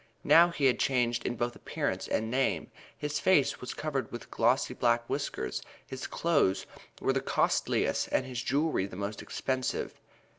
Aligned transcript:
Now 0.23 0.49
he 0.49 0.65
had 0.65 0.79
changed 0.79 1.27
in 1.27 1.35
both 1.35 1.55
appearance 1.55 2.07
and 2.07 2.31
name. 2.31 2.71
His 2.97 3.19
face 3.19 3.61
was 3.61 3.75
covered 3.75 4.11
with 4.11 4.31
glossy 4.31 4.73
black 4.73 5.07
whiskers, 5.07 5.61
his 5.85 6.07
clothes 6.07 6.65
were 6.99 7.13
the 7.13 7.21
costliest 7.21 8.09
and 8.11 8.25
his 8.25 8.41
jewelry 8.41 8.87
the 8.87 8.95
most 8.95 9.21
expensive. 9.21 10.01